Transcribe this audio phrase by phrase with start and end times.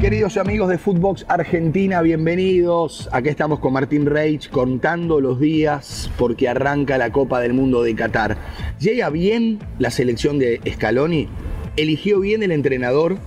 [0.00, 2.00] queridos amigos de Footbox Argentina?
[2.00, 3.10] Bienvenidos.
[3.12, 7.94] Aquí estamos con Martín Reich contando los días porque arranca la Copa del Mundo de
[7.94, 8.38] Qatar.
[8.78, 11.28] ¿Llega bien la selección de Scaloni?
[11.76, 13.18] ¿Eligió bien el entrenador?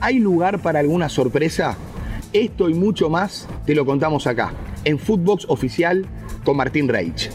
[0.00, 1.76] ¿Hay lugar para alguna sorpresa?
[2.32, 4.52] Esto y mucho más te lo contamos acá,
[4.84, 6.06] en Footbox Oficial
[6.44, 7.30] con Martín Reich.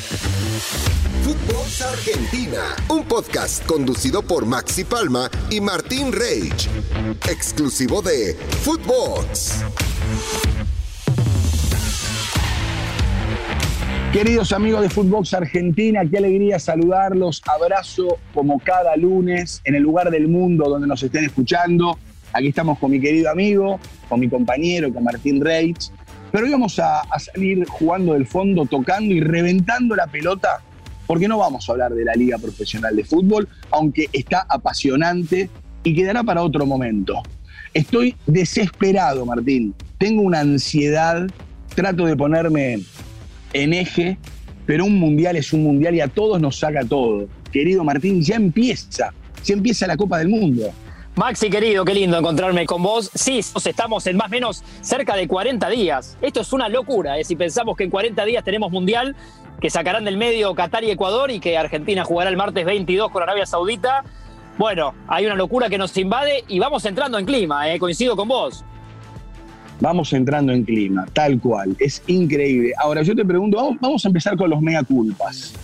[0.00, 6.68] Footbox Argentina, un podcast conducido por Maxi Palma y Martín Reich,
[7.28, 9.62] exclusivo de Footbox.
[14.10, 17.42] Queridos amigos de Footbox Argentina, qué alegría saludarlos.
[17.46, 21.98] Abrazo como cada lunes en el lugar del mundo donde nos estén escuchando.
[22.32, 25.92] Aquí estamos con mi querido amigo, con mi compañero, con Martín Reitz.
[26.32, 30.62] Pero hoy vamos a, a salir jugando del fondo, tocando y reventando la pelota,
[31.06, 35.50] porque no vamos a hablar de la Liga Profesional de Fútbol, aunque está apasionante
[35.82, 37.22] y quedará para otro momento.
[37.74, 39.74] Estoy desesperado, Martín.
[39.98, 41.28] Tengo una ansiedad,
[41.74, 42.80] trato de ponerme
[43.52, 44.18] en eje,
[44.66, 47.28] pero un mundial es un mundial y a todos nos saca todo.
[47.52, 49.12] Querido Martín, ya empieza,
[49.44, 50.70] ya empieza la Copa del Mundo.
[51.16, 53.10] Maxi, querido, qué lindo encontrarme con vos.
[53.14, 56.16] Sí, estamos en más o menos cerca de 40 días.
[56.22, 57.24] Esto es una locura, ¿eh?
[57.24, 59.16] si pensamos que en 40 días tenemos Mundial,
[59.60, 63.22] que sacarán del medio Qatar y Ecuador y que Argentina jugará el martes 22 con
[63.22, 64.04] Arabia Saudita.
[64.56, 67.78] Bueno, hay una locura que nos invade y vamos entrando en clima, ¿eh?
[67.78, 68.64] coincido con vos.
[69.80, 71.74] Vamos entrando en clima, tal cual.
[71.80, 72.72] Es increíble.
[72.78, 75.54] Ahora yo te pregunto, vamos, a empezar con los mea culpas.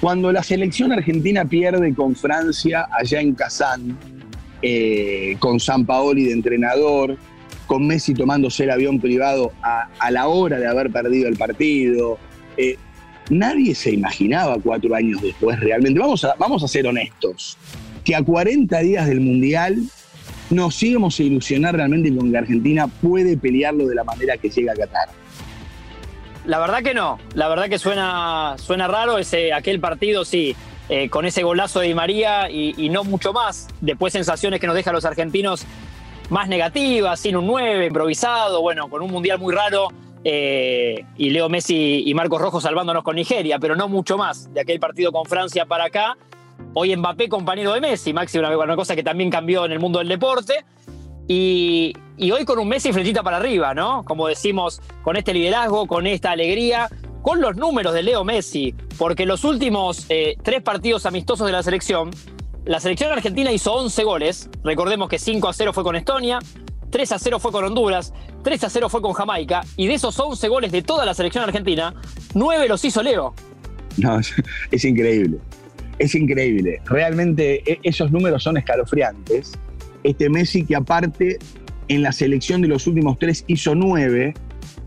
[0.00, 3.98] Cuando la selección argentina pierde con Francia allá en Kazán,
[4.62, 7.16] eh, con San Paoli de entrenador,
[7.66, 12.18] con Messi tomándose el avión privado a, la hora de haber perdido el partido.
[12.56, 12.76] Eh,
[13.30, 16.00] nadie se imaginaba cuatro años después realmente.
[16.00, 17.56] Vamos a, vamos a ser honestos,
[18.04, 19.82] que a 40 días del Mundial
[20.50, 24.72] nos íbamos a ilusionar realmente con que Argentina puede pelearlo de la manera que llega
[24.72, 25.08] a Qatar.
[26.46, 30.56] La verdad que no, la verdad que suena, suena raro ese, aquel partido, sí,
[30.88, 33.68] eh, con ese golazo de Di María y, no mucho más.
[33.80, 35.66] Después sensaciones que nos dejan los argentinos
[36.30, 39.88] más negativas, sin un 9, improvisado, bueno, con un mundial muy raro.
[40.24, 44.60] Eh, y Leo Messi y Marcos Rojo salvándonos con Nigeria, pero no mucho más de
[44.60, 46.16] aquel partido con Francia para acá.
[46.74, 49.98] Hoy Mbappé compañero de Messi, Maxi, una, una cosa que también cambió en el mundo
[49.98, 50.64] del deporte.
[51.28, 54.02] Y, y, hoy con un Messi flechita para arriba, ¿no?
[54.04, 56.88] Como decimos, con este liderazgo, con esta alegría,
[57.22, 61.62] con los números de Leo Messi, porque los últimos eh, tres partidos amistosos de la
[61.62, 62.10] selección,
[62.64, 64.50] la selección argentina hizo 11 goles.
[64.62, 66.38] Recordemos que 5 a 0 fue con Estonia,
[66.90, 68.12] 3 a 0 fue con Honduras,
[68.42, 71.44] 3 a 0 fue con Jamaica, y de esos 11 goles de toda la selección
[71.44, 71.94] argentina,
[72.34, 73.34] 9 los hizo Leo.
[73.96, 74.18] No,
[74.70, 75.38] es increíble.
[75.98, 76.80] Es increíble.
[76.84, 79.52] Realmente esos números son escalofriantes.
[80.04, 81.38] Este Messi que aparte
[81.88, 84.34] en la selección de los últimos tres hizo 9,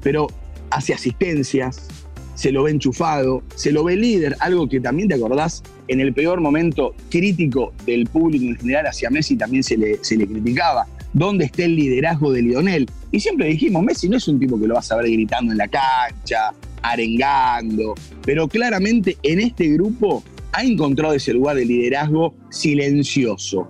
[0.02, 0.28] pero
[0.70, 1.88] hace asistencias,
[2.36, 6.14] se lo ve enchufado, se lo ve líder, algo que también te acordás, en el
[6.14, 10.88] peor momento crítico del público en general hacia Messi también se le, se le criticaba.
[11.14, 12.90] ¿Dónde está el liderazgo de Lionel?
[13.12, 15.58] Y siempre dijimos, Messi no es un tipo que lo vas a ver gritando en
[15.58, 23.68] la cancha, arengando, pero claramente en este grupo ha encontrado ese lugar de liderazgo silencioso.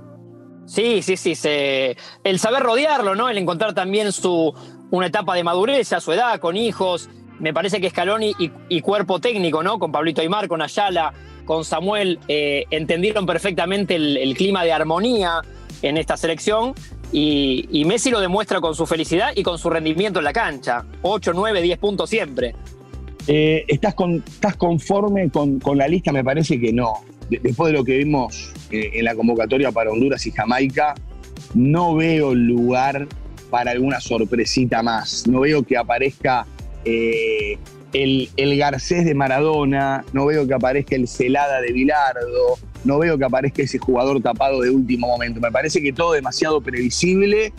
[0.65, 1.35] Sí, sí, sí.
[1.35, 3.29] Se, el saber rodearlo, ¿no?
[3.29, 4.53] El encontrar también su,
[4.89, 7.09] una etapa de madurez a su edad, con hijos.
[7.41, 8.35] Me parece que Scaloni
[8.69, 9.79] y, cuerpo técnico, ¿no?
[9.79, 11.11] Con Pablito Aymar, con Ayala,
[11.43, 15.41] con Samuel, eh, entendieron perfectamente el, clima de armonía
[15.81, 16.75] en esta selección.
[17.11, 20.85] Y, Messi lo demuestra con su felicidad y con su rendimiento en la cancha.
[21.01, 22.53] 8, 9, 10 puntos siempre.
[23.27, 26.11] Eh, ¿estás, con, ¿Estás conforme con, con, la lista?
[26.11, 26.93] Me parece que no.
[27.27, 30.93] De, después de lo que vimos eh, en la convocatoria para Honduras y Jamaica,
[31.55, 33.07] no veo lugar
[33.49, 35.27] para alguna sorpresita más.
[35.27, 36.45] No veo que aparezca
[36.85, 37.57] eh,
[37.93, 43.17] el, el, Garcés de Maradona, no veo que aparezca el Celada de Bilardo, no veo
[43.17, 45.39] que aparezca ese jugador tapado de último momento.
[45.39, 47.53] Me parece que todo demasiado previsible,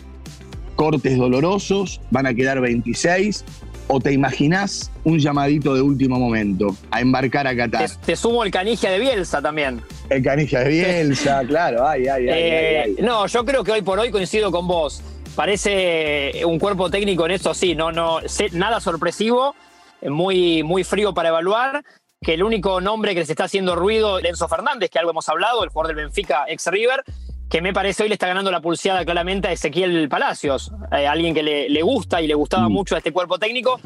[0.75, 3.45] cortes dolorosos, van a quedar 26.
[3.89, 7.89] ¿O te imaginás un llamadito de último momento a embarcar a Qatar?
[7.89, 9.81] Te, te sumo el canigia de Bielsa también.
[10.09, 11.85] El canigia de Bielsa, claro.
[11.85, 14.67] Ay, ay, ay, eh, ay, ay, No, yo creo que hoy por hoy coincido con
[14.67, 15.03] vos.
[15.35, 18.19] Parece un cuerpo técnico en esto, sí, no, no,
[18.51, 19.55] nada sorpresivo,
[20.01, 21.83] muy, muy frío para evaluar.
[22.21, 25.27] Que el único nombre que les está haciendo ruido es Enzo Fernández, que algo hemos
[25.27, 27.03] hablado, el jugador del Benfica, ex River,
[27.49, 31.33] que me parece hoy le está ganando la pulseada claramente a Ezequiel Palacios, eh, alguien
[31.33, 32.71] que le, le, gusta y le gustaba mm.
[32.71, 33.79] mucho a este cuerpo técnico.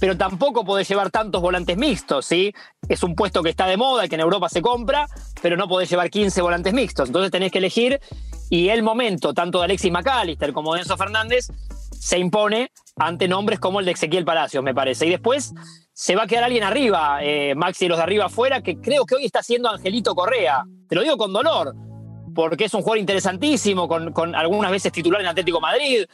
[0.00, 2.54] pero tampoco podés llevar tantos volantes mixtos, ¿sí?
[2.88, 5.06] Es un puesto que está de moda, que en Europa se compra,
[5.42, 7.08] pero no podés llevar 15 volantes mixtos.
[7.08, 8.00] Entonces tenés que elegir
[8.54, 11.48] y el momento, tanto de Alexis McAllister como de Enzo Fernández,
[11.90, 15.06] se impone ante nombres como el de Ezequiel Palacios, me parece.
[15.06, 15.52] Y después
[15.92, 19.16] se va a quedar alguien arriba, eh, Maxi, los de arriba afuera, que creo que
[19.16, 20.62] hoy está siendo Angelito Correa.
[20.88, 21.74] Te lo digo con dolor,
[22.32, 26.04] porque es un jugador interesantísimo, con, con algunas veces titular en Atlético Madrid,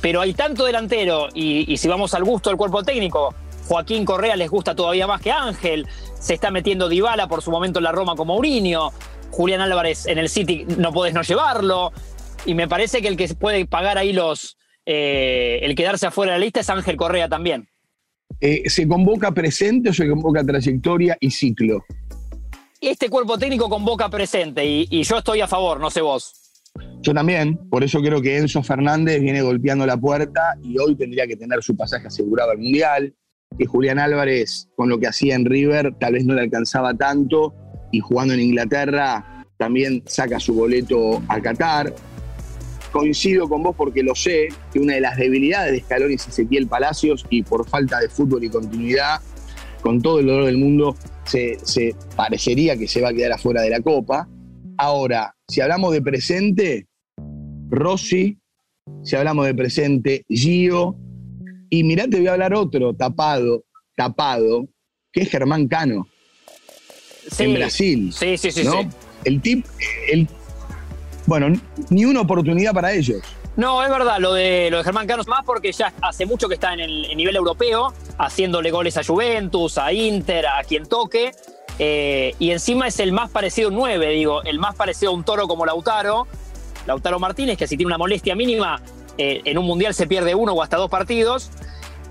[0.00, 3.34] pero hay tanto delantero, y, si vamos al gusto del cuerpo técnico,
[3.68, 5.86] Joaquín Correa les gusta todavía más que Ángel,
[6.18, 8.92] se está metiendo Dybala por su momento en la Roma como Mourinho,
[9.30, 11.92] Julián Álvarez en el City no podés no llevarlo,
[12.44, 14.56] y me parece que el que puede pagar ahí los,
[14.86, 17.68] eh, el quedarse afuera de la lista es Ángel Correa también.
[18.40, 21.84] Eh, ¿Se convoca presente o se convoca trayectoria y ciclo?
[22.80, 26.32] Este cuerpo técnico convoca presente y, y yo estoy a favor, no sé vos.
[27.00, 31.26] Yo también, por eso creo que Enzo Fernández viene golpeando la puerta y hoy tendría
[31.26, 33.14] que tener su pasaje asegurado al Mundial,
[33.58, 37.54] que Julián Álvarez, con lo que hacía en River, tal vez no le alcanzaba tanto
[37.96, 41.94] y jugando en Inglaterra también saca su boleto a Qatar.
[42.92, 46.66] Coincido con vos porque lo sé, que una de las debilidades de Scaloni es Ezequiel
[46.66, 49.20] Palacios y por falta de fútbol y continuidad,
[49.80, 50.94] con todo el dolor del mundo,
[51.24, 51.58] se,
[52.16, 54.28] parecería que se va a quedar afuera de la Copa.
[54.76, 56.86] Ahora, si hablamos de presente,
[57.70, 58.38] Rossi,
[59.04, 60.96] si hablamos de presente, Gio,
[61.70, 63.64] y mirá, te voy a hablar otro, tapado,
[63.96, 64.68] tapado,
[65.12, 66.06] que es Germán Cano.
[67.38, 68.12] En Brasil.
[68.12, 68.66] Sí, sí, sí.
[69.24, 69.66] El tip,
[70.10, 70.28] el,
[71.26, 71.48] bueno,
[71.90, 73.22] ni una oportunidad para ellos.
[73.56, 76.54] No, es verdad, lo de, lo de Germán Cano más porque ya hace mucho que
[76.54, 81.32] está en el nivel europeo, haciéndole goles a Juventus, a Inter, a quien toque.
[81.78, 85.14] Eh, y encima es el más parecido a un 9, digo, el más parecido a
[85.14, 86.26] un toro como Lautaro.
[86.86, 88.80] Lautaro Martínez, que si tiene una molestia mínima,
[89.18, 91.50] eh, en un mundial se pierde uno o hasta dos partidos.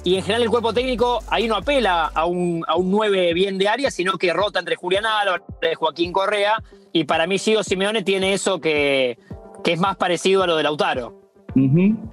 [0.06, 3.58] Y en general el cuerpo técnico ahí no apela a un, a un 9 bien
[3.58, 5.44] de área, sino que rota entre Julián Álvarez,
[5.78, 6.62] Joaquín Correa.
[6.94, 9.18] Y para mí Gio Simeone tiene eso que,
[9.64, 11.20] que es más parecido a lo de Lautaro.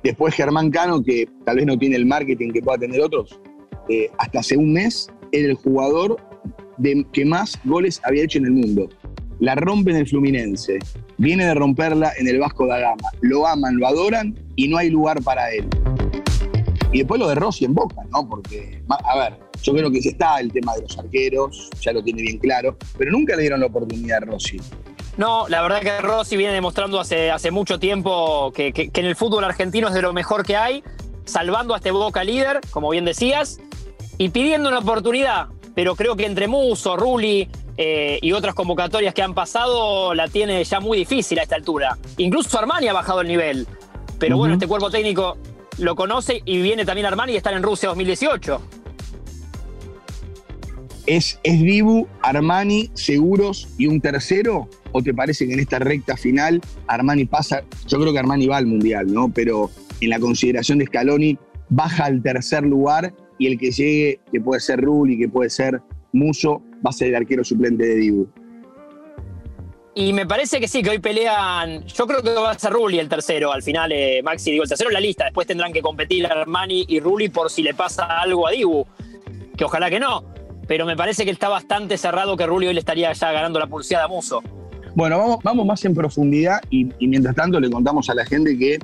[0.02, 3.38] Después Germán Cano, que tal vez no tiene el marketing que pueda tener otros,
[3.90, 6.16] eh, hasta hace un mes era el jugador
[6.78, 8.88] de que más goles había hecho en el mundo.
[9.38, 10.78] La rompe en el Fluminense,
[11.18, 13.08] viene de romperla en el Vasco da Gama.
[13.20, 15.68] Lo aman, lo adoran y no hay lugar para él.
[16.92, 18.28] Y después lo de Rossi en Boca, ¿no?
[18.28, 22.02] Porque, a ver, yo creo que sí está el tema de los arqueros, ya lo
[22.02, 24.60] tiene bien claro, pero nunca le dieron la oportunidad a Rossi.
[25.16, 29.16] No, la verdad que Rossi viene demostrando hace, hace mucho tiempo que, que en el
[29.16, 30.84] fútbol argentino es de lo mejor que hay,
[31.24, 33.58] salvando a este Boca líder, como bien decías,
[34.18, 39.22] y pidiendo una oportunidad pero creo que entre Muso, Rulli eh, y otras convocatorias que
[39.22, 41.96] han pasado la tiene ya muy difícil a esta altura.
[42.18, 43.66] Incluso Armani ha bajado el nivel.
[44.18, 45.36] Pero bueno, este cuerpo técnico
[45.78, 48.60] lo conoce y viene también Armani y están en Rusia 2018.
[51.06, 54.68] ¿Es, ¿Es Dibu, Armani, Seguros y un tercero?
[54.92, 57.64] ¿O te parece que en esta recta final Armani pasa?
[57.88, 59.28] Yo creo que Armani va al Mundial, ¿no?
[59.28, 59.70] Pero
[60.00, 61.38] en la consideración de Scaloni
[61.70, 65.80] baja al tercer lugar y el que llegue, que puede ser Rulli, que puede ser
[66.12, 68.28] Muso, va a ser el arquero suplente de Dibu.
[69.94, 71.84] Y me parece que sí, que hoy pelean.
[71.86, 74.50] Yo creo que va a ser Rulli el tercero al final, eh, Maxi.
[74.50, 75.24] Digo, el tercero en la lista.
[75.24, 78.86] Después tendrán que competir Armani y Rulli por si le pasa algo a Dibu.
[79.56, 80.24] Que ojalá que no.
[80.66, 83.66] Pero me parece que está bastante cerrado que Rulli hoy le estaría ya ganando la
[83.66, 84.42] pulseada a Muso.
[84.94, 88.78] Bueno, vamos, vamos más en profundidad y, mientras tanto le contamos a la gente que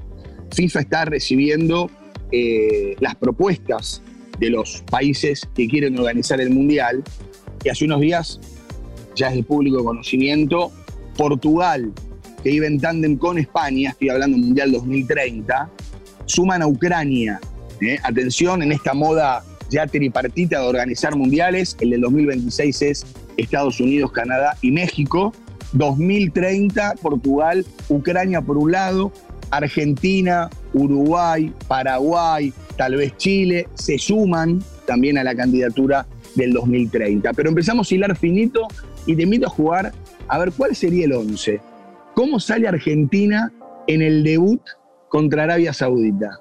[0.54, 1.90] FIFA está recibiendo
[2.32, 4.02] eh, las propuestas
[4.38, 7.02] de los países que quieren organizar el Mundial.
[7.64, 8.40] Y hace unos días,
[9.14, 10.70] ya es de público conocimiento,
[11.18, 11.92] Portugal,
[12.42, 15.68] que iba en tándem con España, estoy hablando Mundial 2030,
[16.24, 17.40] suman a Ucrania.
[17.80, 17.98] ¿eh?
[18.04, 23.06] Atención, en esta moda ya tripartita de organizar mundiales, el del 2026 es
[23.36, 25.34] Estados Unidos, Canadá y México.
[25.72, 29.12] 2030, Portugal, Ucrania por un lado,
[29.50, 36.06] Argentina, Uruguay, Paraguay, tal vez Chile, se suman también a la candidatura
[36.36, 37.34] del 2030.
[37.34, 38.66] Pero empezamos a hilar finito
[39.04, 39.92] y te invito a jugar
[40.28, 41.60] a ver cuál sería el 11.
[42.14, 43.52] ¿Cómo sale Argentina
[43.86, 44.60] en el debut
[45.08, 46.40] contra Arabia Saudita?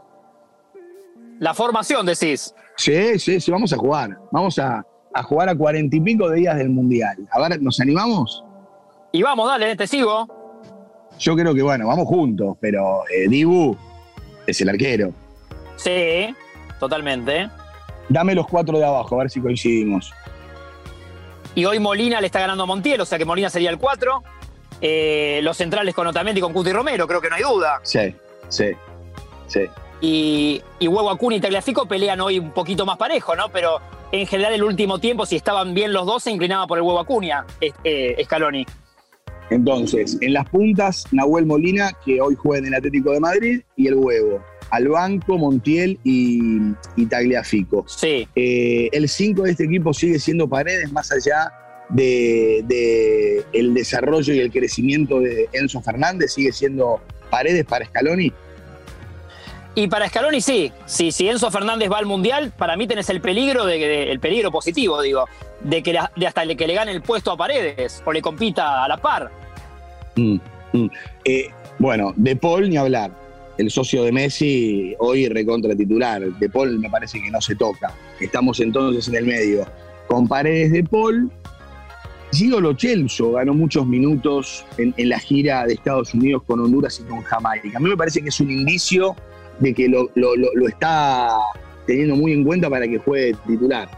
[1.40, 2.54] La formación, decís.
[2.76, 4.18] Sí, sí, sí, vamos a jugar.
[4.32, 4.86] Vamos a,
[5.24, 7.28] jugar a cuarenta y pico de días del Mundial.
[7.32, 8.44] A ver, ¿nos animamos?
[9.12, 10.28] Y vamos, dale, te sigo.
[11.20, 13.76] Yo creo que, bueno, vamos juntos, pero eh, Dibu
[14.46, 15.12] es el arquero.
[15.76, 16.36] Sí,
[16.80, 17.50] totalmente.
[18.10, 20.14] Dame los cuatro de abajo, a ver si coincidimos.
[21.58, 24.24] Y hoy Molina le está ganando a Montiel, o sea que Molina sería el 4.
[24.80, 27.80] Eh, los centrales con Otamendi, con Cuti Romero, creo que no hay duda.
[27.82, 28.14] Sí,
[28.48, 28.66] sí,
[29.48, 29.62] sí.
[30.00, 33.50] y, y Huevo Acuña y Tagliafico pelean hoy un poquito más parejo, ¿no?
[33.50, 36.84] Pero en general el último tiempo, si estaban bien los dos, se inclinaba por el
[36.84, 38.64] Huevo Acuña, eh, Scaloni.
[39.50, 43.88] Entonces, en las puntas, Nahuel Molina, que hoy juega en el Atlético de Madrid, y
[43.88, 44.44] el Huevo.
[44.70, 46.74] Al banco, Montiel y,
[47.10, 47.86] Tagliafico.
[47.88, 48.28] Sí.
[48.36, 51.52] Eh, el 5 de este equipo sigue siendo Paredes, más allá
[51.90, 58.32] de, el desarrollo y el crecimiento de Enzo Fernández, sigue siendo Paredes para Scaloni.
[59.76, 63.22] Y para Scaloni sí, sí, si Enzo Fernández va al Mundial, para mí tenés el
[63.22, 65.26] peligro, de, el peligro positivo, digo,
[65.62, 68.88] de que de hasta que le gane el puesto a Paredes o le compita a
[68.88, 69.32] la par.
[70.16, 70.38] Mm,
[70.74, 70.90] mm.
[71.26, 73.12] Eh, bueno, De Paul ni hablar.
[73.58, 76.22] El socio de Messi hoy recontra titular.
[76.22, 77.94] De Paul me parece que no se toca.
[78.20, 79.66] Estamos entonces en el medio.
[80.08, 81.32] Con Paredes de Paul,
[82.32, 82.76] Gio Lo
[83.32, 87.78] ganó muchos minutos en, en, la gira de Estados Unidos con Honduras y con Jamaica.
[87.78, 89.16] A mí me parece que es un indicio
[89.60, 90.10] de que lo,
[90.68, 91.40] está
[91.86, 93.90] teniendo muy en cuenta para que juegue titular.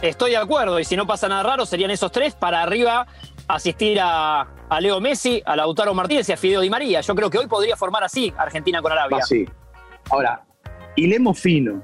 [0.00, 3.06] Estoy de acuerdo, y si no pasa nada raro, serían esos tres para arriba
[3.46, 4.48] asistir a,
[4.80, 7.00] Leo Messi, a Lautaro Martínez y a Fideo Di María.
[7.00, 9.18] Yo creo que hoy podría formar así Argentina con Arabia.
[9.18, 9.46] Así.
[10.10, 10.44] Ahora,
[10.96, 11.82] hilemos fino.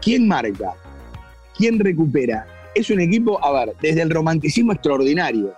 [0.00, 0.74] ¿Quién marca?
[1.56, 2.46] ¿Quién recupera?
[2.74, 5.54] Es un equipo, a ver, desde el romanticismo extraordinario.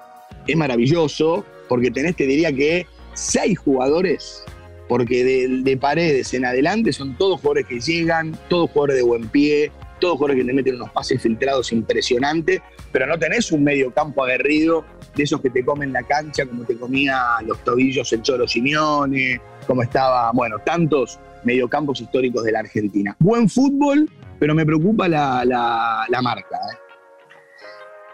[0.46, 4.44] Es maravilloso, porque tenés, te diría que, seis jugadores
[4.88, 9.72] porque de, paredes en adelante son todos jugadores que llegan, todos jugadores de buen pie,
[10.00, 12.60] todos jugadores que te meten unos pases filtrados impresionantes,
[12.92, 14.84] pero no tenés un medio campo aguerrido
[15.16, 19.40] de esos que te comen la cancha, como te comía los tobillos el Choro Simeone,
[19.66, 23.16] como estaba, bueno, tantos mediocampos históricos de la Argentina.
[23.18, 24.08] Buen fútbol,
[24.38, 26.56] pero me preocupa la, la marca.
[26.56, 26.86] ¿eh?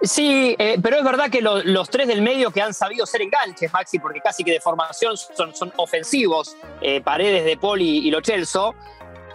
[0.02, 3.72] Sí, eh, pero es verdad que los tres del medio que han sabido ser enganches,
[3.72, 8.20] Maxi, porque casi que de formación son, son ofensivos, eh, Paredes de Poli y Lo
[8.20, 8.74] Chelso,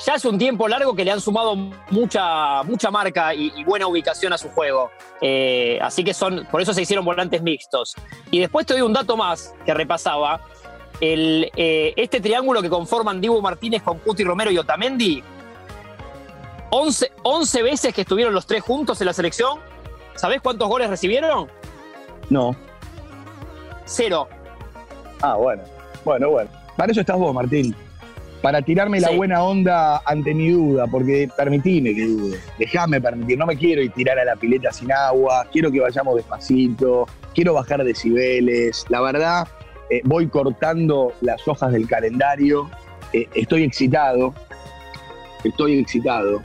[0.05, 4.33] ya hace un tiempo largo que le han sumado mucha, mucha marca y, buena ubicación
[4.33, 4.91] a su juego.
[5.21, 7.95] Eh, así que son, por eso se hicieron volantes mixtos.
[8.31, 10.41] Y después te doy un dato más que repasaba.
[10.99, 15.23] El, este triángulo que conforman Dibu Martínez con Cuti Romero y Otamendi,
[16.71, 19.59] 11, 11 veces que estuvieron los tres juntos en la selección,
[20.17, 21.47] ¿Sabés cuántos goles recibieron?
[22.29, 22.55] No.
[23.85, 24.27] Cero.
[25.21, 25.63] Ah, bueno.
[26.03, 26.49] Bueno, bueno.
[26.75, 27.75] Para eso estás vos, Martín.
[28.41, 32.39] Para tirarme la buena onda ante mi duda, porque permitime que dude.
[32.59, 33.37] Déjame permitir.
[33.37, 35.45] No me quiero ir tirar a la pileta sin agua.
[35.51, 37.07] Quiero que vayamos despacito.
[37.33, 38.85] Quiero bajar decibeles.
[38.89, 39.47] La verdad,
[39.89, 42.69] eh, voy cortando las hojas del calendario.
[43.13, 44.33] Eh, estoy excitado.
[45.43, 46.41] Estoy excitado.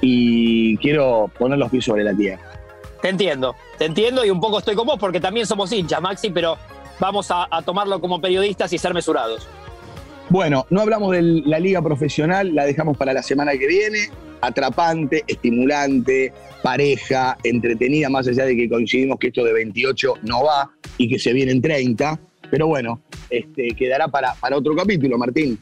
[0.00, 2.42] Y quiero poner los pies sobre la tierra.
[3.00, 6.30] Te entiendo, te entiendo y un poco estoy con vos porque también somos hinchas, Maxi,
[6.30, 6.56] pero
[6.98, 9.46] vamos a, tomarlo como periodistas y ser mesurados.
[10.28, 14.10] Bueno, no hablamos de la liga profesional, la dejamos para la semana que viene.
[14.40, 20.70] Atrapante, estimulante, pareja, entretenida, más allá de que coincidimos que esto de 28 no va
[20.98, 22.18] y que se vienen 30.
[22.50, 25.58] Pero bueno, este, quedará para, para otro capítulo, Martín.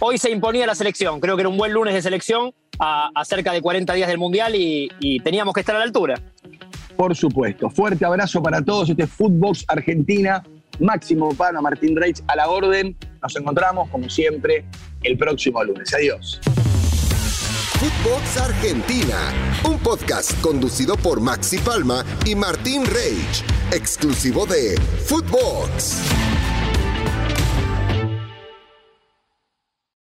[0.00, 3.52] Hoy se imponía la selección, creo que era un buen lunes de selección a, cerca
[3.52, 6.20] de 40 días del Mundial y, teníamos que estar a la altura.
[6.96, 7.70] Por supuesto.
[7.70, 8.90] Fuerte abrazo para todos.
[8.90, 10.42] Este es Footbox Argentina.
[10.80, 12.96] Máximo Pana, Martín Reich a la orden.
[13.22, 14.64] Nos encontramos, como siempre,
[15.02, 15.92] el próximo lunes.
[15.94, 16.40] Adiós.
[17.78, 19.32] Footbox Argentina,
[19.64, 26.37] un podcast conducido por Maxi Palma y Martín Reich, exclusivo de Footbox.